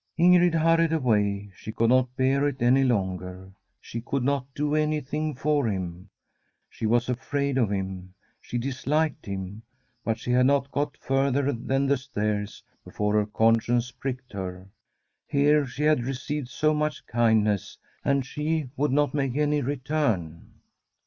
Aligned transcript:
Ingrid 0.17 0.55
hurried 0.55 0.91
away. 0.93 1.51
She 1.55 1.71
could 1.71 1.89
not 1.91 2.15
bear 2.15 2.47
it 2.47 2.59
any 2.59 2.83
longer. 2.83 3.51
She 3.79 4.01
could 4.01 4.23
not 4.23 4.47
do 4.55 4.73
anything 4.73 5.35
for 5.35 5.67
him. 5.67 6.09
She 6.71 6.87
was 6.87 7.07
afraid 7.07 7.55
of 7.59 7.69
him. 7.69 8.15
She 8.41 8.57
disliked 8.57 9.27
him. 9.27 9.61
But 10.03 10.17
she 10.17 10.31
had 10.31 10.47
not 10.47 10.71
got 10.71 10.97
further 10.97 11.51
than 11.53 11.85
the 11.85 11.97
stairs 11.97 12.63
before 12.83 13.13
her 13.13 13.27
conscience 13.27 13.91
pricked 13.91 14.33
her. 14.33 14.69
Here 15.27 15.67
she 15.67 15.83
had 15.83 16.03
re 16.03 16.13
ceived 16.13 16.47
so 16.47 16.73
much 16.73 17.05
kindness, 17.05 17.77
and 18.03 18.25
she 18.25 18.71
would 18.75 18.91
not 18.91 19.13
make 19.13 19.35
any 19.37 19.61
return. 19.61 20.49